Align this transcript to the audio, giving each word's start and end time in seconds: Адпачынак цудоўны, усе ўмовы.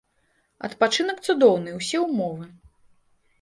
Адпачынак 0.67 1.21
цудоўны, 1.27 1.75
усе 1.81 2.01
ўмовы. 2.07 2.49